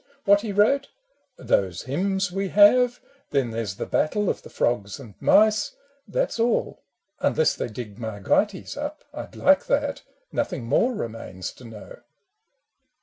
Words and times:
What 0.25 0.41
he 0.41 0.51
wrote? 0.51 0.89
Those 1.37 1.83
Hymns 1.83 2.31
we 2.31 2.47
have. 2.49 2.99
Then 3.29 3.51
there 3.51 3.63
's 3.63 3.75
the' 3.75 3.85
Battle 3.99 4.31
of 4.31 4.41
the 4.41 4.49
Frogs 4.49 4.99
and 4.99 5.13
Mice,' 5.19 5.75
That 6.07 6.31
's 6.31 6.39
all— 6.39 6.81
unless 7.19 7.53
they 7.55 7.67
dig' 7.67 7.99
Margites' 7.99 8.75
up 8.77 9.03
(I 9.13 9.27
'd 9.27 9.35
like 9.35 9.67
that) 9.67 10.01
nothing 10.31 10.63
more 10.63 10.95
remains 10.95 11.51
to 11.51 11.65
know." 11.65 11.99